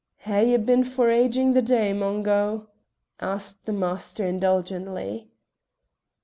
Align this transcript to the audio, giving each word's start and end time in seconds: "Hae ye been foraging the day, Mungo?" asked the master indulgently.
"Hae 0.21 0.49
ye 0.49 0.57
been 0.57 0.83
foraging 0.83 1.53
the 1.53 1.61
day, 1.61 1.93
Mungo?" 1.93 2.69
asked 3.19 3.67
the 3.67 3.71
master 3.71 4.25
indulgently. 4.25 5.29